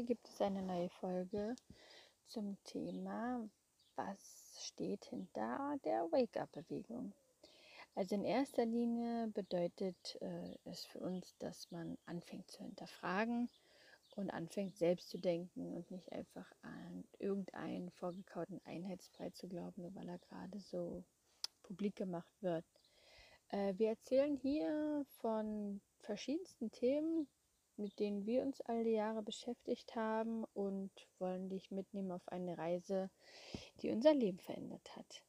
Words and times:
Heute 0.00 0.14
gibt 0.14 0.28
es 0.28 0.40
eine 0.40 0.62
neue 0.62 0.88
Folge 0.88 1.54
zum 2.26 2.56
Thema, 2.64 3.46
was 3.96 4.56
steht 4.58 5.04
hinter 5.04 5.76
der 5.84 6.10
Wake-up-Bewegung. 6.10 7.12
Also 7.94 8.14
in 8.14 8.24
erster 8.24 8.64
Linie 8.64 9.28
bedeutet 9.28 10.16
äh, 10.22 10.56
es 10.64 10.86
für 10.86 11.00
uns, 11.00 11.36
dass 11.38 11.70
man 11.70 11.98
anfängt 12.06 12.50
zu 12.50 12.62
hinterfragen 12.62 13.50
und 14.16 14.30
anfängt 14.30 14.78
selbst 14.78 15.10
zu 15.10 15.18
denken 15.18 15.74
und 15.74 15.90
nicht 15.90 16.10
einfach 16.12 16.50
an 16.62 17.04
irgendeinen 17.18 17.90
vorgekauten 17.90 18.62
Einheitsbrei 18.64 19.28
zu 19.28 19.48
glauben, 19.48 19.82
nur 19.82 19.94
weil 19.94 20.08
er 20.08 20.18
gerade 20.18 20.60
so 20.60 21.04
publik 21.62 21.96
gemacht 21.96 22.32
wird. 22.40 22.64
Äh, 23.50 23.74
wir 23.76 23.90
erzählen 23.90 24.34
hier 24.34 25.04
von 25.18 25.82
verschiedensten 25.98 26.70
Themen, 26.70 27.28
mit 27.80 27.98
denen 27.98 28.26
wir 28.26 28.42
uns 28.42 28.60
all 28.60 28.84
die 28.84 28.90
Jahre 28.90 29.22
beschäftigt 29.22 29.96
haben 29.96 30.44
und 30.54 30.90
wollen 31.18 31.48
dich 31.48 31.70
mitnehmen 31.70 32.12
auf 32.12 32.26
eine 32.28 32.58
Reise, 32.58 33.10
die 33.80 33.90
unser 33.90 34.14
Leben 34.14 34.38
verändert 34.38 34.94
hat. 34.96 35.22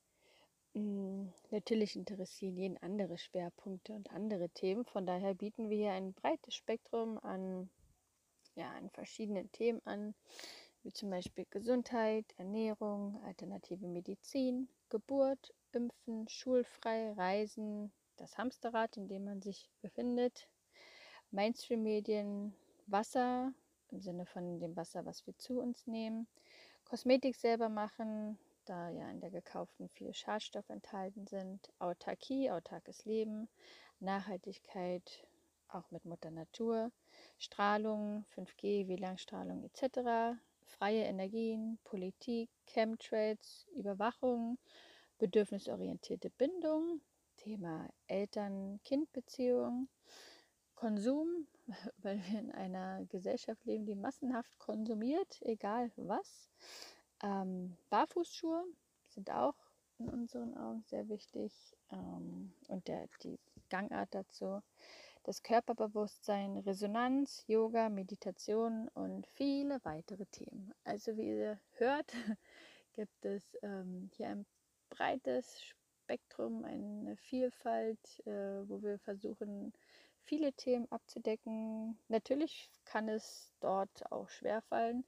Hm, 0.73 1.33
natürlich 1.49 1.95
interessieren 1.95 2.55
jeden 2.55 2.77
andere 2.77 3.17
Schwerpunkte 3.17 3.93
und 3.93 4.11
andere 4.11 4.49
Themen. 4.49 4.85
Von 4.85 5.05
daher 5.05 5.33
bieten 5.33 5.69
wir 5.69 5.77
hier 5.77 5.91
ein 5.91 6.13
breites 6.13 6.55
Spektrum 6.55 7.17
an, 7.19 7.69
ja, 8.55 8.71
an 8.71 8.89
verschiedenen 8.89 9.51
Themen 9.51 9.81
an, 9.85 10.13
wie 10.83 10.93
zum 10.93 11.09
Beispiel 11.09 11.45
Gesundheit, 11.49 12.25
Ernährung, 12.37 13.21
alternative 13.23 13.87
Medizin, 13.87 14.70
Geburt, 14.89 15.53
Impfen, 15.73 16.27
schulfrei, 16.27 17.11
Reisen, 17.13 17.91
das 18.17 18.37
Hamsterrad, 18.37 18.97
in 18.97 19.07
dem 19.07 19.25
man 19.25 19.41
sich 19.41 19.70
befindet, 19.81 20.47
Mainstream-Medien, 21.31 22.53
Wasser, 22.88 23.53
im 23.90 24.02
Sinne 24.02 24.26
von 24.26 24.59
dem 24.59 24.76
Wasser, 24.76 25.05
was 25.05 25.26
wir 25.26 25.38
zu 25.38 25.60
uns 25.60 25.88
nehmen, 25.88 26.27
Kosmetik 26.85 27.35
selber 27.35 27.70
machen, 27.70 28.38
da 28.65 28.90
ja 28.90 29.10
in 29.10 29.21
der 29.21 29.32
gekauften 29.32 29.88
viele 29.90 30.13
Schadstoffe 30.13 30.70
enthalten 30.70 31.26
sind, 31.27 31.71
Autarkie, 31.79 32.51
autarkes 32.51 33.05
Leben, 33.05 33.48
Nachhaltigkeit, 33.99 35.26
auch 35.70 35.90
mit 35.91 36.05
Mutter 36.05 36.32
Natur, 36.32 36.91
Strahlung, 37.38 38.26
5G, 38.35 38.88
WLAN-Strahlung 38.88 39.63
etc., 39.63 40.38
freie 40.66 41.04
Energien, 41.04 41.79
Politik, 41.85 42.49
Chemtrails, 42.66 43.68
Überwachung, 43.76 44.57
bedürfnisorientierte 45.18 46.29
Bindung, 46.29 47.01
Thema 47.38 47.90
Eltern-Kind-Beziehung, 48.07 49.88
Konsum, 50.82 51.46
weil 51.99 52.20
wir 52.26 52.40
in 52.40 52.51
einer 52.51 53.05
Gesellschaft 53.05 53.63
leben, 53.65 53.85
die 53.85 53.93
massenhaft 53.93 54.57
konsumiert, 54.57 55.40
egal 55.43 55.91
was. 55.96 56.49
Ähm, 57.21 57.77
Barfußschuhe 57.91 58.63
sind 59.10 59.29
auch 59.29 59.54
in 59.99 60.10
unseren 60.10 60.57
Augen 60.57 60.82
sehr 60.88 61.07
wichtig 61.07 61.54
ähm, 61.91 62.51
und 62.68 62.88
der, 62.88 63.07
die 63.21 63.40
Gangart 63.70 64.16
dazu. 64.16 64.63
Das 65.22 65.44
Körperbewusstsein, 65.44 66.57
Resonanz, 66.57 67.44
Yoga, 67.45 67.90
Meditation 67.90 68.88
und 68.95 69.28
viele 69.28 69.79
weitere 69.84 70.25
Themen. 70.25 70.73
Also 70.84 71.16
wie 71.16 71.28
ihr 71.28 71.59
hört, 71.73 72.12
gibt 72.94 73.23
es 73.23 73.56
ähm, 73.62 74.09
hier 74.16 74.29
ein 74.29 74.47
breites 74.90 75.62
Spektrum, 75.62 76.63
eine 76.63 77.18
Vielfalt, 77.18 78.00
äh, 78.25 78.68
wo 78.68 78.81
wir 78.81 78.97
versuchen, 78.97 79.73
viele 80.31 80.53
Themen 80.53 80.90
abzudecken. 80.94 82.00
Natürlich 82.07 82.69
kann 82.85 83.09
es 83.09 83.51
dort 83.59 84.09
auch 84.13 84.29
schwerfallen, 84.29 85.03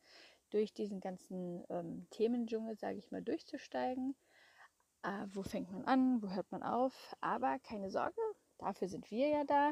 durch 0.49 0.73
diesen 0.73 0.99
ganzen 0.99 1.63
ähm, 1.69 2.05
Themendschungel, 2.09 2.75
sage 2.75 2.97
ich 2.97 3.09
mal, 3.09 3.21
durchzusteigen. 3.21 4.15
Äh, 5.01 5.25
wo 5.31 5.41
fängt 5.41 5.71
man 5.71 5.85
an? 5.85 6.21
Wo 6.21 6.27
hört 6.27 6.51
man 6.51 6.61
auf? 6.61 7.15
Aber 7.21 7.57
keine 7.59 7.89
Sorge, 7.89 8.19
dafür 8.57 8.89
sind 8.89 9.09
wir 9.11 9.29
ja 9.29 9.45
da. 9.45 9.71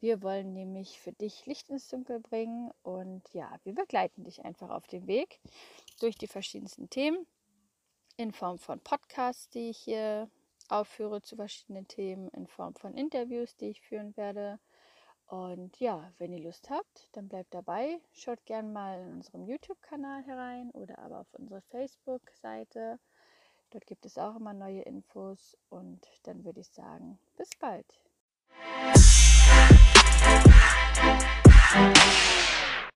Wir 0.00 0.22
wollen 0.22 0.54
nämlich 0.54 0.98
für 0.98 1.12
dich 1.12 1.44
Licht 1.44 1.68
ins 1.68 1.88
Dunkel 1.88 2.20
bringen 2.20 2.70
und 2.82 3.22
ja, 3.34 3.60
wir 3.64 3.74
begleiten 3.74 4.24
dich 4.24 4.42
einfach 4.42 4.70
auf 4.70 4.86
dem 4.86 5.06
Weg 5.06 5.38
durch 6.00 6.16
die 6.16 6.28
verschiedensten 6.28 6.88
Themen 6.88 7.26
in 8.16 8.32
Form 8.32 8.58
von 8.58 8.80
Podcasts, 8.80 9.50
die 9.50 9.68
ich 9.68 9.78
hier 9.78 10.30
aufführe 10.70 11.20
zu 11.20 11.36
verschiedenen 11.36 11.86
Themen, 11.88 12.28
in 12.30 12.46
Form 12.46 12.74
von 12.74 12.94
Interviews, 12.94 13.54
die 13.56 13.68
ich 13.68 13.82
führen 13.82 14.16
werde 14.16 14.58
und 15.28 15.78
ja, 15.78 16.10
wenn 16.16 16.32
ihr 16.32 16.40
Lust 16.40 16.70
habt, 16.70 17.08
dann 17.12 17.28
bleibt 17.28 17.52
dabei. 17.52 18.00
Schaut 18.12 18.44
gerne 18.46 18.68
mal 18.68 19.02
in 19.02 19.12
unserem 19.12 19.44
YouTube-Kanal 19.44 20.22
herein 20.24 20.70
oder 20.70 20.98
aber 20.98 21.20
auf 21.20 21.34
unsere 21.34 21.60
Facebook-Seite. 21.60 22.98
Dort 23.70 23.86
gibt 23.86 24.06
es 24.06 24.16
auch 24.16 24.36
immer 24.36 24.54
neue 24.54 24.80
Infos. 24.80 25.58
Und 25.68 26.00
dann 26.22 26.44
würde 26.44 26.60
ich 26.60 26.68
sagen, 26.70 27.18
bis 27.36 27.50
bald. 27.60 27.86